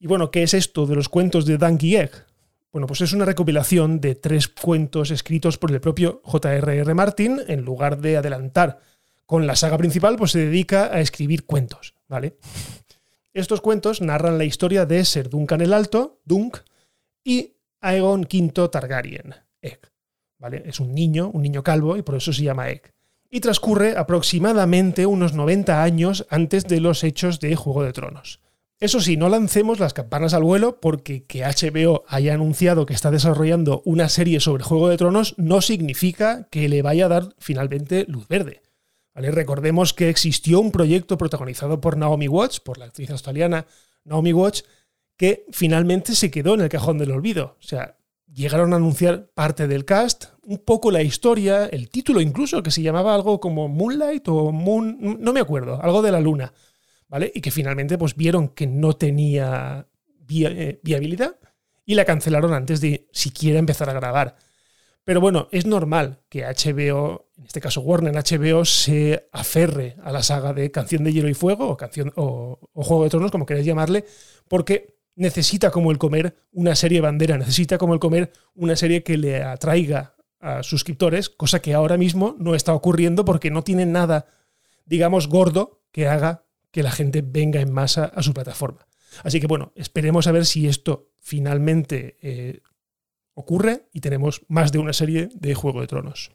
Y 0.00 0.08
bueno, 0.08 0.32
¿qué 0.32 0.42
es 0.42 0.52
esto 0.52 0.86
de 0.86 0.96
los 0.96 1.08
cuentos 1.08 1.46
de 1.46 1.58
Dunk 1.58 1.82
y 1.84 1.94
Egg? 1.94 2.26
Bueno, 2.72 2.88
pues 2.88 3.00
es 3.00 3.12
una 3.12 3.24
recopilación 3.24 4.00
de 4.00 4.16
tres 4.16 4.48
cuentos 4.48 5.10
escritos 5.10 5.58
por 5.58 5.70
el 5.70 5.80
propio 5.80 6.20
J.R.R. 6.24 6.92
Martin. 6.94 7.40
En 7.46 7.62
lugar 7.62 7.98
de 8.00 8.16
adelantar 8.16 8.80
con 9.28 9.46
la 9.46 9.56
saga 9.56 9.76
principal, 9.76 10.16
pues 10.16 10.30
se 10.30 10.38
dedica 10.38 10.84
a 10.86 11.00
escribir 11.00 11.44
cuentos, 11.44 11.94
¿vale? 12.08 12.38
Estos 13.34 13.60
cuentos 13.60 14.00
narran 14.00 14.38
la 14.38 14.46
historia 14.46 14.86
de 14.86 15.04
Ser 15.04 15.28
Duncan 15.28 15.60
el 15.60 15.74
Alto, 15.74 16.22
Dunk, 16.24 16.56
y 17.22 17.52
Aegon 17.82 18.22
V 18.22 18.68
Targaryen, 18.70 19.34
Egg. 19.60 19.80
¿vale? 20.38 20.62
Es 20.64 20.80
un 20.80 20.94
niño, 20.94 21.30
un 21.30 21.42
niño 21.42 21.62
calvo, 21.62 21.98
y 21.98 22.02
por 22.02 22.14
eso 22.14 22.32
se 22.32 22.42
llama 22.42 22.70
Egg. 22.70 22.94
Y 23.28 23.40
transcurre 23.40 23.98
aproximadamente 23.98 25.04
unos 25.04 25.34
90 25.34 25.82
años 25.82 26.26
antes 26.30 26.64
de 26.64 26.80
los 26.80 27.04
hechos 27.04 27.38
de 27.38 27.54
Juego 27.54 27.82
de 27.82 27.92
Tronos. 27.92 28.40
Eso 28.80 28.98
sí, 28.98 29.18
no 29.18 29.28
lancemos 29.28 29.78
las 29.78 29.92
campanas 29.92 30.32
al 30.32 30.42
vuelo 30.42 30.80
porque 30.80 31.26
que 31.26 31.42
HBO 31.42 32.04
haya 32.08 32.32
anunciado 32.32 32.86
que 32.86 32.94
está 32.94 33.10
desarrollando 33.10 33.82
una 33.84 34.08
serie 34.08 34.40
sobre 34.40 34.64
Juego 34.64 34.88
de 34.88 34.96
Tronos 34.96 35.34
no 35.36 35.60
significa 35.60 36.48
que 36.50 36.70
le 36.70 36.80
vaya 36.80 37.04
a 37.04 37.08
dar 37.08 37.34
finalmente 37.36 38.06
luz 38.08 38.26
verde. 38.26 38.62
Recordemos 39.20 39.92
que 39.92 40.08
existió 40.08 40.60
un 40.60 40.70
proyecto 40.70 41.18
protagonizado 41.18 41.80
por 41.80 41.96
Naomi 41.96 42.28
Watts, 42.28 42.60
por 42.60 42.78
la 42.78 42.86
actriz 42.86 43.10
australiana 43.10 43.66
Naomi 44.04 44.32
Watts, 44.32 44.64
que 45.16 45.44
finalmente 45.50 46.14
se 46.14 46.30
quedó 46.30 46.54
en 46.54 46.60
el 46.60 46.68
cajón 46.68 46.98
del 46.98 47.10
olvido. 47.10 47.56
O 47.58 47.62
sea, 47.62 47.96
llegaron 48.32 48.72
a 48.72 48.76
anunciar 48.76 49.30
parte 49.34 49.66
del 49.66 49.84
cast, 49.84 50.26
un 50.42 50.58
poco 50.58 50.90
la 50.90 51.02
historia, 51.02 51.66
el 51.66 51.90
título 51.90 52.20
incluso, 52.20 52.62
que 52.62 52.70
se 52.70 52.82
llamaba 52.82 53.14
algo 53.14 53.40
como 53.40 53.68
Moonlight 53.68 54.28
o 54.28 54.52
Moon, 54.52 55.18
no 55.20 55.32
me 55.32 55.40
acuerdo, 55.40 55.82
algo 55.82 56.02
de 56.02 56.12
la 56.12 56.20
luna. 56.20 56.52
¿vale? 57.08 57.32
Y 57.34 57.40
que 57.40 57.50
finalmente 57.50 57.98
pues 57.98 58.14
vieron 58.14 58.48
que 58.48 58.66
no 58.66 58.94
tenía 58.94 59.88
eh, 60.28 60.80
viabilidad 60.82 61.36
y 61.84 61.94
la 61.94 62.04
cancelaron 62.04 62.52
antes 62.52 62.80
de 62.80 63.08
siquiera 63.12 63.58
empezar 63.58 63.90
a 63.90 63.94
grabar. 63.94 64.36
Pero 65.04 65.20
bueno, 65.20 65.48
es 65.50 65.66
normal 65.66 66.20
que 66.28 66.44
HBO, 66.44 67.27
en 67.38 67.46
este 67.46 67.60
caso 67.60 67.80
Warner 67.80 68.14
HBO, 68.14 68.64
se 68.64 69.28
aferre 69.32 69.96
a 70.02 70.10
la 70.10 70.22
saga 70.22 70.52
de 70.52 70.70
Canción 70.72 71.04
de 71.04 71.12
Hielo 71.12 71.28
y 71.28 71.34
Fuego 71.34 71.76
o, 72.16 72.58
Juego 72.74 73.04
de 73.04 73.10
Tronos, 73.10 73.30
como 73.30 73.46
queréis 73.46 73.66
llamarle, 73.66 74.04
porque 74.48 74.98
necesita 75.14 75.70
como 75.70 75.92
el 75.92 75.98
comer 75.98 76.36
una 76.50 76.74
serie 76.74 77.00
bandera, 77.00 77.38
necesita 77.38 77.78
como 77.78 77.94
el 77.94 78.00
comer 78.00 78.32
una 78.54 78.74
serie 78.74 79.04
que 79.04 79.16
le 79.16 79.42
atraiga 79.42 80.16
a 80.40 80.62
suscriptores, 80.62 81.28
cosa 81.28 81.60
que 81.60 81.74
ahora 81.74 81.96
mismo 81.96 82.34
no 82.38 82.54
está 82.54 82.74
ocurriendo 82.74 83.24
porque 83.24 83.50
no 83.50 83.62
tiene 83.62 83.86
nada, 83.86 84.26
digamos, 84.84 85.28
gordo 85.28 85.82
que 85.92 86.08
haga 86.08 86.44
que 86.72 86.82
la 86.82 86.90
gente 86.90 87.22
venga 87.22 87.60
en 87.60 87.72
masa 87.72 88.04
a 88.04 88.22
su 88.22 88.34
plataforma. 88.34 88.86
Así 89.22 89.40
que 89.40 89.46
bueno, 89.46 89.72
esperemos 89.74 90.26
a 90.26 90.32
ver 90.32 90.44
si 90.44 90.66
esto 90.66 91.12
finalmente 91.20 92.18
eh, 92.20 92.60
ocurre 93.34 93.88
y 93.92 94.00
tenemos 94.00 94.42
más 94.48 94.72
de 94.72 94.78
una 94.78 94.92
serie 94.92 95.28
de 95.34 95.54
Juego 95.54 95.80
de 95.80 95.86
Tronos. 95.86 96.32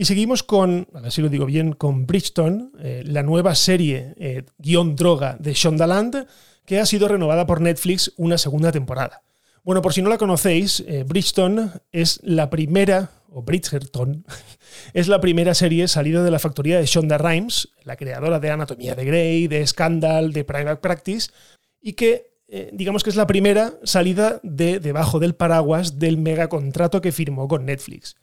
Y 0.00 0.06
seguimos 0.06 0.42
con, 0.42 0.88
a 0.94 1.00
ver 1.00 1.12
si 1.12 1.20
lo 1.20 1.28
digo 1.28 1.44
bien, 1.44 1.74
con 1.74 2.06
Bridgestone, 2.06 2.70
eh, 2.78 3.02
la 3.04 3.22
nueva 3.22 3.54
serie 3.54 4.14
eh, 4.16 4.44
guion 4.56 4.96
droga 4.96 5.36
de 5.38 5.52
Shondaland, 5.52 6.26
que 6.64 6.80
ha 6.80 6.86
sido 6.86 7.06
renovada 7.06 7.46
por 7.46 7.60
Netflix 7.60 8.10
una 8.16 8.38
segunda 8.38 8.72
temporada. 8.72 9.22
Bueno, 9.62 9.82
por 9.82 9.92
si 9.92 10.00
no 10.00 10.08
la 10.08 10.16
conocéis, 10.16 10.82
Bridgestone 11.06 11.68
es 11.92 12.18
la 12.22 12.48
primera 12.48 13.10
o 13.28 13.42
Bridgerton, 13.42 14.24
es 14.94 15.06
la 15.06 15.20
primera 15.20 15.52
serie 15.52 15.86
salida 15.86 16.22
de 16.22 16.30
la 16.30 16.38
factoría 16.38 16.78
de 16.78 16.86
Shonda 16.86 17.18
Rhimes, 17.18 17.68
la 17.84 17.96
creadora 17.96 18.40
de 18.40 18.50
Anatomía 18.50 18.94
de 18.94 19.04
Grey, 19.04 19.48
de 19.48 19.66
Scandal, 19.66 20.32
de 20.32 20.44
Private 20.44 20.80
Practice, 20.80 21.30
y 21.78 21.92
que 21.92 22.38
eh, 22.48 22.70
digamos 22.72 23.04
que 23.04 23.10
es 23.10 23.16
la 23.16 23.26
primera 23.26 23.74
salida 23.84 24.40
de 24.42 24.80
debajo 24.80 25.18
del 25.18 25.34
paraguas 25.34 25.98
del 25.98 26.16
megacontrato 26.16 27.02
que 27.02 27.12
firmó 27.12 27.48
con 27.48 27.66
Netflix. 27.66 28.16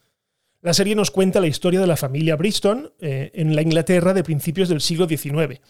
La 0.67 0.74
serie 0.74 0.95
nos 0.95 1.12
cuenta 1.12 1.39
la 1.39 1.47
historia 1.47 1.79
de 1.79 1.88
la 1.88 1.95
familia 1.95 2.36
Bridgestone 2.36 2.89
eh, 3.00 3.31
en 3.36 3.55
la 3.55 3.62
Inglaterra 3.62 4.13
de 4.13 4.21
principios 4.21 4.67
del 4.67 4.81
siglo 4.81 5.07
XIX. 5.07 5.62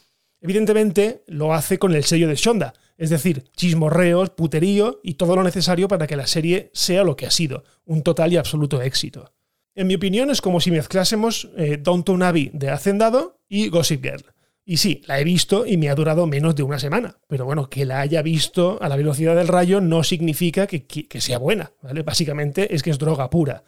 Evidentemente 0.41 1.23
lo 1.27 1.53
hace 1.53 1.77
con 1.77 1.93
el 1.93 2.03
sello 2.03 2.27
de 2.27 2.33
Shonda, 2.33 2.73
es 2.97 3.11
decir, 3.11 3.43
chismorreos, 3.55 4.31
puterío 4.31 4.99
y 5.03 5.13
todo 5.13 5.35
lo 5.35 5.43
necesario 5.43 5.87
para 5.87 6.07
que 6.07 6.15
la 6.15 6.25
serie 6.25 6.71
sea 6.73 7.03
lo 7.03 7.15
que 7.15 7.27
ha 7.27 7.29
sido, 7.29 7.63
un 7.85 8.01
total 8.01 8.33
y 8.33 8.37
absoluto 8.37 8.81
éxito. 8.81 9.35
En 9.75 9.85
mi 9.85 9.93
opinión 9.93 10.31
es 10.31 10.41
como 10.41 10.59
si 10.59 10.71
mezclásemos 10.71 11.47
eh, 11.57 11.77
Downton 11.79 12.23
Abbey 12.23 12.49
de 12.55 12.71
Hacendado 12.71 13.39
y 13.47 13.69
Gossip 13.69 14.01
Girl. 14.01 14.25
Y 14.65 14.77
sí, 14.77 15.03
la 15.05 15.19
he 15.19 15.23
visto 15.23 15.67
y 15.67 15.77
me 15.77 15.89
ha 15.89 15.95
durado 15.95 16.25
menos 16.25 16.55
de 16.55 16.63
una 16.63 16.79
semana. 16.79 17.19
Pero 17.27 17.45
bueno, 17.45 17.69
que 17.69 17.85
la 17.85 17.99
haya 17.99 18.23
visto 18.23 18.79
a 18.81 18.89
la 18.89 18.95
velocidad 18.95 19.35
del 19.35 19.47
rayo 19.47 19.79
no 19.79 20.03
significa 20.03 20.65
que, 20.65 20.87
que, 20.87 21.21
sea 21.21 21.37
buena. 21.37 21.71
¿vale? 21.83 22.01
Básicamente 22.01 22.73
es 22.73 22.81
que 22.81 22.89
es 22.89 22.97
droga 22.97 23.29
pura. 23.29 23.63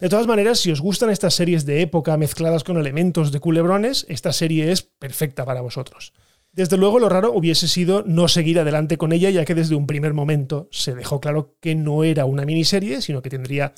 De 0.00 0.08
todas 0.08 0.26
maneras, 0.26 0.58
si 0.58 0.72
os 0.72 0.80
gustan 0.80 1.10
estas 1.10 1.34
series 1.34 1.64
de 1.66 1.80
época 1.80 2.16
mezcladas 2.16 2.64
con 2.64 2.78
elementos 2.78 3.30
de 3.30 3.38
culebrones, 3.38 4.04
esta 4.08 4.32
serie 4.32 4.72
es 4.72 4.82
perfecta 4.82 5.44
para 5.44 5.60
vosotros. 5.60 6.12
Desde 6.52 6.76
luego, 6.76 6.98
lo 6.98 7.08
raro 7.08 7.32
hubiese 7.32 7.68
sido 7.68 8.02
no 8.04 8.26
seguir 8.26 8.58
adelante 8.58 8.98
con 8.98 9.12
ella, 9.12 9.30
ya 9.30 9.44
que 9.44 9.54
desde 9.54 9.76
un 9.76 9.86
primer 9.86 10.12
momento 10.12 10.68
se 10.72 10.94
dejó 10.94 11.20
claro 11.20 11.56
que 11.60 11.76
no 11.76 12.02
era 12.02 12.24
una 12.24 12.44
miniserie, 12.44 13.02
sino 13.02 13.22
que 13.22 13.30
tendría, 13.30 13.72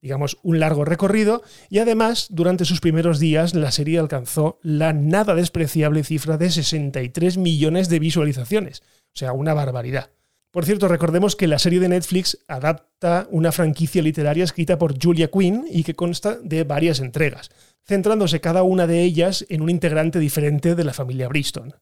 digamos, 0.00 0.38
un 0.42 0.58
largo 0.58 0.84
recorrido, 0.84 1.42
y 1.68 1.78
además, 1.78 2.26
durante 2.30 2.64
sus 2.64 2.80
primeros 2.80 3.20
días, 3.20 3.54
la 3.54 3.70
serie 3.70 4.00
alcanzó 4.00 4.58
la 4.62 4.92
nada 4.92 5.36
despreciable 5.36 6.02
cifra 6.02 6.36
de 6.36 6.50
63 6.50 7.36
millones 7.36 7.88
de 7.88 7.98
visualizaciones, 8.00 8.82
o 9.14 9.18
sea, 9.18 9.32
una 9.32 9.54
barbaridad. 9.54 10.10
Por 10.50 10.64
cierto, 10.64 10.88
recordemos 10.88 11.36
que 11.36 11.46
la 11.46 11.60
serie 11.60 11.78
de 11.78 11.88
Netflix 11.88 12.38
adapta 12.48 13.28
una 13.30 13.52
franquicia 13.52 14.02
literaria 14.02 14.42
escrita 14.42 14.78
por 14.78 15.00
Julia 15.00 15.30
Quinn 15.30 15.64
y 15.70 15.84
que 15.84 15.94
consta 15.94 16.38
de 16.42 16.64
varias 16.64 16.98
entregas, 16.98 17.50
centrándose 17.84 18.40
cada 18.40 18.64
una 18.64 18.88
de 18.88 19.02
ellas 19.02 19.46
en 19.48 19.62
un 19.62 19.70
integrante 19.70 20.18
diferente 20.18 20.74
de 20.74 20.84
la 20.84 20.92
familia 20.92 21.28
Bristol. 21.28 21.76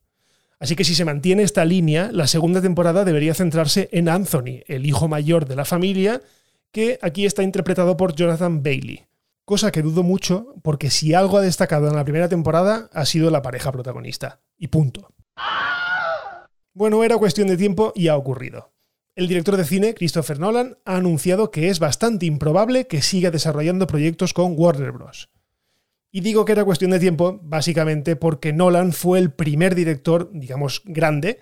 Así 0.60 0.76
que 0.76 0.84
si 0.84 0.94
se 0.94 1.06
mantiene 1.06 1.44
esta 1.44 1.64
línea, 1.64 2.10
la 2.12 2.26
segunda 2.26 2.60
temporada 2.60 3.04
debería 3.04 3.32
centrarse 3.32 3.88
en 3.92 4.08
Anthony, 4.08 4.64
el 4.66 4.84
hijo 4.84 5.08
mayor 5.08 5.46
de 5.46 5.56
la 5.56 5.64
familia, 5.64 6.20
que 6.70 6.98
aquí 7.00 7.24
está 7.24 7.42
interpretado 7.42 7.96
por 7.96 8.14
Jonathan 8.14 8.62
Bailey. 8.62 9.06
Cosa 9.46 9.72
que 9.72 9.80
dudo 9.80 10.02
mucho, 10.02 10.54
porque 10.62 10.90
si 10.90 11.14
algo 11.14 11.38
ha 11.38 11.42
destacado 11.42 11.88
en 11.88 11.96
la 11.96 12.04
primera 12.04 12.28
temporada 12.28 12.90
ha 12.92 13.06
sido 13.06 13.30
la 13.30 13.40
pareja 13.40 13.72
protagonista. 13.72 14.40
Y 14.58 14.66
punto. 14.68 15.14
Bueno, 16.78 17.02
era 17.02 17.18
cuestión 17.18 17.48
de 17.48 17.56
tiempo 17.56 17.92
y 17.96 18.06
ha 18.06 18.16
ocurrido. 18.16 18.72
El 19.16 19.26
director 19.26 19.56
de 19.56 19.64
cine, 19.64 19.94
Christopher 19.94 20.38
Nolan, 20.38 20.78
ha 20.84 20.94
anunciado 20.94 21.50
que 21.50 21.70
es 21.70 21.80
bastante 21.80 22.24
improbable 22.24 22.86
que 22.86 23.02
siga 23.02 23.32
desarrollando 23.32 23.88
proyectos 23.88 24.32
con 24.32 24.54
Warner 24.56 24.92
Bros. 24.92 25.28
Y 26.12 26.20
digo 26.20 26.44
que 26.44 26.52
era 26.52 26.64
cuestión 26.64 26.92
de 26.92 27.00
tiempo, 27.00 27.40
básicamente 27.42 28.14
porque 28.14 28.52
Nolan 28.52 28.92
fue 28.92 29.18
el 29.18 29.32
primer 29.32 29.74
director, 29.74 30.30
digamos, 30.32 30.82
grande, 30.84 31.40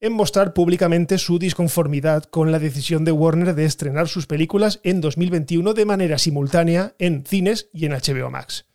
en 0.00 0.12
mostrar 0.12 0.52
públicamente 0.52 1.16
su 1.16 1.38
disconformidad 1.38 2.24
con 2.24 2.52
la 2.52 2.58
decisión 2.58 3.06
de 3.06 3.12
Warner 3.12 3.54
de 3.54 3.64
estrenar 3.64 4.06
sus 4.06 4.26
películas 4.26 4.80
en 4.82 5.00
2021 5.00 5.72
de 5.72 5.86
manera 5.86 6.18
simultánea 6.18 6.94
en 6.98 7.24
cines 7.24 7.70
y 7.72 7.86
en 7.86 7.92
HBO 7.92 8.30
Max. 8.30 8.66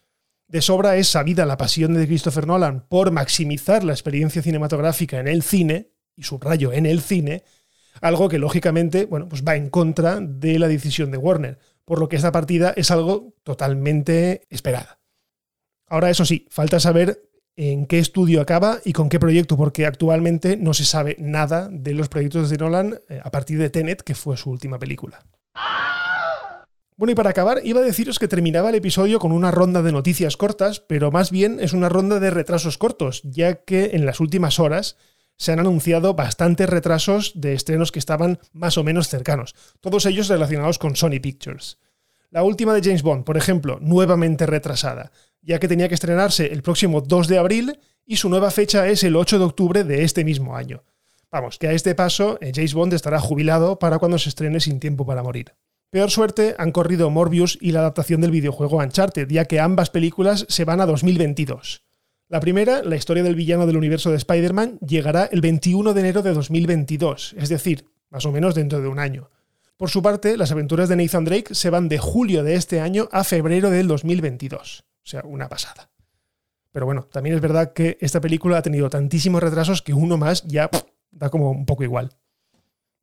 De 0.48 0.64
sobra 0.64 0.98
es 0.98 1.08
sabida 1.08 1.46
la 1.46 1.58
pasión 1.58 1.94
de 1.94 2.08
Christopher 2.08 2.48
Nolan 2.48 2.88
por 2.90 3.12
maximizar 3.12 3.84
la 3.84 3.94
experiencia 3.94 4.42
cinematográfica 4.42 5.20
en 5.20 5.28
el 5.28 5.44
cine, 5.44 5.92
y 6.20 6.24
subrayo 6.24 6.74
en 6.74 6.86
el 6.86 7.02
cine, 7.02 7.44
algo 8.02 8.30
que 8.30 8.38
lógicamente 8.38 9.06
bueno, 9.06 9.28
pues 9.28 9.44
va 9.44 9.56
en 9.56 9.70
contra 9.70 10.20
de 10.20 10.60
la 10.60 10.68
decisión 10.68 11.12
de 11.12 11.18
Warner, 11.18 11.58
por 11.86 12.00
lo 12.00 12.10
que 12.10 12.18
esta 12.18 12.32
partida 12.32 12.74
es 12.76 12.92
algo 12.92 13.34
totalmente 13.44 14.44
esperada. 14.50 15.00
Ahora, 15.88 16.10
eso 16.10 16.26
sí, 16.26 16.46
falta 16.52 16.80
saber 16.80 17.24
en 17.56 17.88
qué 17.88 18.00
estudio 18.00 18.42
acaba 18.42 18.80
y 18.86 18.94
con 18.94 19.10
qué 19.10 19.20
proyecto, 19.20 19.58
porque 19.58 19.86
actualmente 19.86 20.56
no 20.56 20.74
se 20.74 20.86
sabe 20.86 21.16
nada 21.20 21.68
de 21.72 21.94
los 21.94 22.08
proyectos 22.08 22.50
de 22.50 22.58
Nolan 22.58 23.00
eh, 23.10 23.20
a 23.24 23.32
partir 23.32 23.58
de 23.58 23.70
Tenet, 23.70 24.02
que 24.02 24.16
fue 24.16 24.38
su 24.38 24.52
última 24.52 24.78
película. 24.78 25.26
Bueno, 26.96 27.14
y 27.14 27.16
para 27.16 27.30
acabar, 27.30 27.62
iba 27.64 27.80
a 27.80 27.84
deciros 27.84 28.20
que 28.20 28.28
terminaba 28.28 28.70
el 28.70 28.76
episodio 28.76 29.20
con 29.20 29.32
una 29.32 29.52
ronda 29.52 29.82
de 29.82 29.92
noticias 29.92 30.38
cortas, 30.38 30.82
pero 30.82 31.12
más 31.12 31.32
bien 31.32 31.60
es 31.60 31.74
una 31.74 31.90
ronda 31.90 32.20
de 32.20 32.30
retrasos 32.30 32.78
cortos, 32.78 33.22
ya 33.24 33.64
que 33.64 33.92
en 33.94 34.06
las 34.06 34.20
últimas 34.20 34.60
horas 34.60 34.98
se 35.40 35.54
han 35.54 35.60
anunciado 35.60 36.14
bastantes 36.14 36.70
retrasos 36.70 37.32
de 37.34 37.54
estrenos 37.54 37.92
que 37.92 38.00
estaban 38.00 38.40
más 38.52 38.78
o 38.78 38.84
menos 38.84 39.08
cercanos, 39.08 39.56
todos 39.80 40.06
ellos 40.06 40.28
relacionados 40.28 40.78
con 40.78 40.96
Sony 40.96 41.20
Pictures. 41.22 41.80
La 42.30 42.44
última 42.44 42.76
de 42.76 42.84
James 42.84 43.02
Bond, 43.02 43.24
por 43.24 43.38
ejemplo, 43.38 43.80
nuevamente 43.82 44.46
retrasada, 44.46 45.12
ya 45.42 45.60
que 45.60 45.68
tenía 45.68 45.88
que 45.88 45.96
estrenarse 45.96 46.48
el 46.54 46.62
próximo 46.62 47.02
2 47.02 47.28
de 47.28 47.38
abril 47.40 47.80
y 48.06 48.18
su 48.18 48.30
nueva 48.30 48.52
fecha 48.52 48.88
es 48.88 49.04
el 49.04 49.16
8 49.16 49.40
de 49.40 49.46
octubre 49.46 49.84
de 49.84 50.04
este 50.04 50.24
mismo 50.24 50.56
año. 50.56 50.84
Vamos, 51.32 51.58
que 51.58 51.68
a 51.68 51.72
este 51.72 51.96
paso 51.96 52.38
eh, 52.42 52.52
James 52.54 52.74
Bond 52.74 52.94
estará 52.94 53.20
jubilado 53.20 53.80
para 53.80 53.98
cuando 53.98 54.20
se 54.20 54.30
estrene 54.30 54.60
Sin 54.60 54.80
Tiempo 54.80 55.06
para 55.06 55.24
Morir. 55.24 55.56
Peor 55.90 56.12
suerte 56.12 56.56
han 56.60 56.72
corrido 56.72 57.10
Morbius 57.10 57.58
y 57.62 57.72
la 57.72 57.80
adaptación 57.80 58.22
del 58.22 58.32
videojuego 58.32 58.78
Uncharted, 58.78 59.28
ya 59.30 59.46
que 59.46 59.60
ambas 59.60 59.90
películas 59.90 60.46
se 60.50 60.66
van 60.66 60.82
a 60.82 60.86
2022. 60.86 61.89
La 62.32 62.40
primera, 62.40 62.84
la 62.84 62.96
historia 62.96 63.24
del 63.24 63.34
villano 63.34 63.66
del 63.66 63.76
universo 63.76 64.12
de 64.12 64.18
Spider-Man, 64.18 64.78
llegará 64.86 65.26
el 65.32 65.42
21 65.42 65.96
de 65.96 66.00
enero 66.00 66.22
de 66.22 66.32
2022, 66.32 67.34
es 67.36 67.50
decir, 67.50 67.88
más 68.12 68.24
o 68.28 68.32
menos 68.32 68.54
dentro 68.54 68.80
de 68.80 68.88
un 68.88 69.00
año. 69.00 69.32
Por 69.78 69.90
su 69.90 70.04
parte, 70.04 70.38
las 70.38 70.52
aventuras 70.52 70.90
de 70.90 70.96
Nathan 70.96 71.26
Drake 71.26 71.56
se 71.56 71.72
van 71.72 71.90
de 71.90 71.98
julio 71.98 72.44
de 72.44 72.54
este 72.54 72.82
año 72.82 73.10
a 73.12 73.24
febrero 73.24 73.72
del 73.72 73.88
2022. 73.88 74.84
O 74.84 75.08
sea, 75.08 75.24
una 75.26 75.50
pasada. 75.50 75.90
Pero 76.72 76.86
bueno, 76.86 77.06
también 77.12 77.36
es 77.36 77.42
verdad 77.42 77.74
que 77.74 77.98
esta 78.00 78.22
película 78.22 78.60
ha 78.60 78.62
tenido 78.62 78.92
tantísimos 78.92 79.42
retrasos 79.42 79.82
que 79.82 79.96
uno 79.96 80.18
más 80.18 80.44
ya 80.44 80.70
da 81.10 81.32
como 81.32 81.50
un 81.50 81.66
poco 81.66 81.84
igual. 81.84 82.12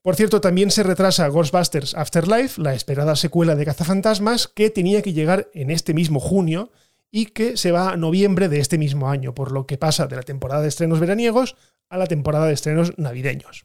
Por 0.02 0.14
cierto, 0.14 0.40
también 0.40 0.70
se 0.70 0.84
retrasa 0.84 1.26
Ghostbusters 1.26 1.96
Afterlife, 1.96 2.62
la 2.62 2.74
esperada 2.74 3.16
secuela 3.16 3.56
de 3.56 3.64
Cazafantasmas, 3.64 4.46
que 4.46 4.70
tenía 4.70 5.02
que 5.02 5.12
llegar 5.12 5.50
en 5.52 5.72
este 5.72 5.94
mismo 5.94 6.20
junio 6.20 6.70
y 7.16 7.24
que 7.24 7.56
se 7.56 7.72
va 7.72 7.92
a 7.92 7.96
noviembre 7.96 8.50
de 8.50 8.60
este 8.60 8.76
mismo 8.76 9.08
año, 9.08 9.34
por 9.34 9.50
lo 9.50 9.66
que 9.66 9.78
pasa 9.78 10.06
de 10.06 10.16
la 10.16 10.22
temporada 10.22 10.60
de 10.60 10.68
estrenos 10.68 11.00
veraniegos 11.00 11.56
a 11.88 11.96
la 11.96 12.06
temporada 12.06 12.46
de 12.46 12.52
estrenos 12.52 12.92
navideños. 12.98 13.64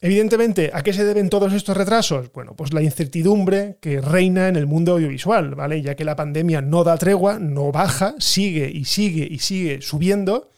Evidentemente, 0.00 0.72
¿a 0.74 0.82
qué 0.82 0.92
se 0.92 1.04
deben 1.04 1.28
todos 1.28 1.52
estos 1.52 1.76
retrasos? 1.76 2.32
Bueno, 2.32 2.56
pues 2.56 2.72
la 2.72 2.82
incertidumbre 2.82 3.78
que 3.80 4.00
reina 4.00 4.48
en 4.48 4.56
el 4.56 4.66
mundo 4.66 4.94
audiovisual, 4.94 5.54
¿vale? 5.54 5.80
Ya 5.80 5.94
que 5.94 6.04
la 6.04 6.16
pandemia 6.16 6.60
no 6.60 6.82
da 6.82 6.96
tregua, 6.96 7.38
no 7.38 7.70
baja, 7.70 8.16
sigue 8.18 8.68
y 8.68 8.84
sigue 8.84 9.28
y 9.30 9.38
sigue 9.38 9.80
subiendo 9.80 10.50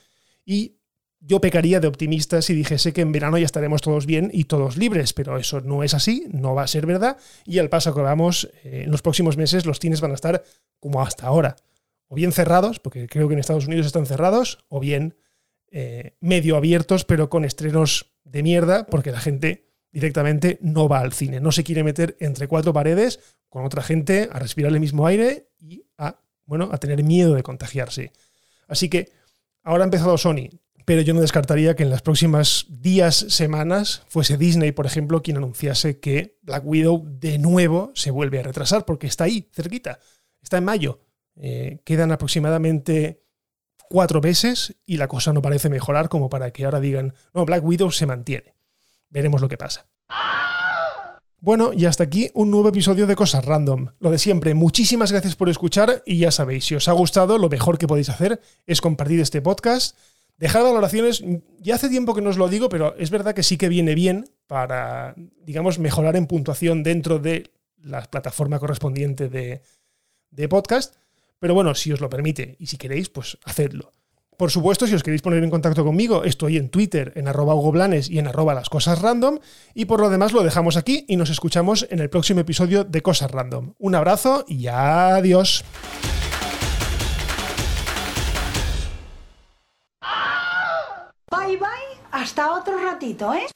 y 0.47 0.78
yo 1.20 1.42
pecaría 1.42 1.78
de 1.78 1.88
optimista 1.88 2.40
si 2.40 2.54
dijese 2.54 2.94
que 2.94 3.02
en 3.02 3.12
verano 3.12 3.37
ya 3.37 3.44
estaremos 3.44 3.82
todos 3.82 4.06
bien 4.06 4.30
y 4.32 4.44
todos 4.44 4.78
libres, 4.78 5.12
pero 5.12 5.37
eso 5.37 5.61
no 5.61 5.82
es 5.82 5.92
así, 5.92 6.25
no 6.32 6.54
va 6.54 6.62
a 6.62 6.68
ser 6.68 6.87
verdad 6.87 7.18
y 7.44 7.59
al 7.59 7.68
paso 7.68 7.94
que 7.94 8.00
vamos, 8.00 8.50
eh, 8.64 8.85
en 8.87 8.90
los 8.90 9.02
próximos 9.02 9.37
meses 9.37 9.66
los 9.66 9.78
cines 9.78 10.00
van 10.00 10.12
a 10.12 10.14
estar 10.14 10.42
como 10.78 11.02
hasta 11.02 11.26
ahora 11.26 11.54
o 12.11 12.17
bien 12.17 12.33
cerrados, 12.33 12.81
porque 12.81 13.07
creo 13.07 13.29
que 13.29 13.35
en 13.35 13.40
Estados 13.40 13.69
Unidos 13.69 13.87
están 13.87 14.05
cerrados, 14.05 14.59
o 14.69 14.81
bien 14.81 15.14
eh, 15.71 16.17
medio 16.21 16.57
abiertos, 16.57 17.05
pero 17.05 17.31
con 17.31 17.45
estrenos 17.45 18.17
de 18.25 18.43
mierda, 18.43 18.85
porque 18.87 19.12
la 19.12 19.21
gente 19.21 19.71
directamente 19.93 20.59
no 20.61 20.88
va 20.88 20.99
al 20.99 21.12
cine, 21.12 21.38
no 21.38 21.52
se 21.52 21.62
quiere 21.62 21.85
meter 21.85 22.17
entre 22.19 22.49
cuatro 22.49 22.73
paredes 22.73 23.21
con 23.49 23.64
otra 23.64 23.83
gente 23.83 24.29
a 24.33 24.40
respirar 24.40 24.73
el 24.73 24.81
mismo 24.81 25.07
aire 25.07 25.50
y 25.61 25.85
a, 25.99 26.21
bueno, 26.47 26.69
a 26.73 26.79
tener 26.79 27.05
miedo 27.05 27.35
de 27.35 27.45
contagiarse. 27.45 28.12
Así 28.67 28.88
que 28.88 29.11
ahora 29.62 29.85
ha 29.85 29.87
empezado 29.87 30.19
Sony, 30.19 30.49
pero 30.85 31.02
yo 31.02 31.14
no 31.14 31.21
descartaría 31.21 31.76
que 31.76 31.85
en 31.85 31.90
las 31.90 32.02
próximas 32.02 32.67
días, 32.69 33.14
semanas, 33.29 34.02
fuese 34.09 34.37
Disney, 34.37 34.73
por 34.73 34.87
ejemplo, 34.87 35.23
quien 35.23 35.37
anunciase 35.37 36.00
que 36.00 36.38
Black 36.43 36.67
Widow 36.67 37.05
de 37.07 37.38
nuevo 37.38 37.93
se 37.95 38.11
vuelve 38.11 38.40
a 38.40 38.43
retrasar, 38.43 38.85
porque 38.85 39.07
está 39.07 39.25
ahí, 39.25 39.49
cerquita, 39.52 40.00
está 40.43 40.59
en 40.59 40.64
mayo. 40.64 40.99
Eh, 41.42 41.80
quedan 41.85 42.12
aproximadamente 42.12 43.23
cuatro 43.88 44.20
meses 44.20 44.76
y 44.85 44.99
la 44.99 45.09
cosa 45.09 45.32
no 45.32 45.40
parece 45.40 45.70
mejorar 45.70 46.11
como 46.11 46.28
para 46.28 46.50
que 46.52 46.66
ahora 46.66 46.80
digan, 46.80 47.14
no, 47.32 47.47
Black 47.47 47.64
Widow 47.64 47.90
se 47.90 48.04
mantiene. 48.06 48.54
Veremos 49.09 49.40
lo 49.40 49.49
que 49.49 49.56
pasa. 49.56 49.87
Bueno, 51.38 51.73
y 51.73 51.87
hasta 51.87 52.04
aquí 52.04 52.30
un 52.35 52.50
nuevo 52.50 52.68
episodio 52.68 53.06
de 53.06 53.16
Cosas 53.16 53.47
Random. 53.47 53.88
Lo 53.99 54.11
de 54.11 54.18
siempre, 54.18 54.52
muchísimas 54.52 55.11
gracias 55.11 55.35
por 55.35 55.49
escuchar 55.49 56.02
y 56.04 56.18
ya 56.18 56.30
sabéis, 56.30 56.66
si 56.66 56.75
os 56.75 56.87
ha 56.88 56.92
gustado, 56.92 57.38
lo 57.38 57.49
mejor 57.49 57.78
que 57.78 57.87
podéis 57.87 58.11
hacer 58.11 58.42
es 58.66 58.82
compartir 58.82 59.18
este 59.18 59.40
podcast, 59.40 59.97
dejar 60.37 60.62
valoraciones, 60.62 61.25
ya 61.59 61.76
hace 61.76 61.88
tiempo 61.88 62.14
que 62.14 62.20
no 62.20 62.28
os 62.28 62.37
lo 62.37 62.49
digo, 62.49 62.68
pero 62.68 62.94
es 62.97 63.09
verdad 63.09 63.35
que 63.35 63.42
sí 63.42 63.56
que 63.56 63.70
viene 63.70 63.94
bien 63.94 64.26
para, 64.47 65.14
digamos, 65.42 65.78
mejorar 65.78 66.14
en 66.16 66.26
puntuación 66.26 66.82
dentro 66.82 67.18
de 67.18 67.50
la 67.78 68.02
plataforma 68.02 68.59
correspondiente 68.59 69.30
de, 69.30 69.62
de 70.30 70.49
podcast. 70.49 71.00
Pero 71.40 71.54
bueno, 71.54 71.75
si 71.75 71.90
os 71.90 72.00
lo 72.00 72.11
permite 72.11 72.56
y 72.61 72.66
si 72.66 72.76
queréis, 72.76 73.09
pues 73.09 73.38
hacedlo. 73.44 73.94
Por 74.37 74.50
supuesto, 74.50 74.87
si 74.87 74.94
os 74.94 75.02
queréis 75.02 75.20
poner 75.20 75.44
en 75.44 75.50
contacto 75.50 75.85
conmigo, 75.85 76.25
estoy 76.25 76.56
en 76.56 76.70
Twitter, 76.70 77.12
en 77.14 77.28
arroba 77.28 77.54
Blanes 77.70 78.09
y 78.09 78.18
en 78.18 78.26
arroba 78.26 78.54
las 78.54 78.70
cosas 78.70 79.02
random. 79.02 79.38
Y 79.75 79.85
por 79.85 80.00
lo 80.00 80.09
demás 80.09 80.32
lo 80.32 80.42
dejamos 80.42 80.78
aquí 80.78 81.04
y 81.09 81.16
nos 81.16 81.28
escuchamos 81.28 81.87
en 81.90 81.99
el 81.99 82.09
próximo 82.09 82.40
episodio 82.40 82.85
de 82.85 83.02
Cosas 83.02 83.30
Random. 83.30 83.75
Un 83.78 83.94
abrazo 83.94 84.47
y 84.49 84.66
adiós. 84.66 85.62
Bye 91.30 91.56
bye, 91.59 92.00
hasta 92.11 92.54
otro 92.54 92.82
ratito, 92.82 93.35
¿eh? 93.35 93.47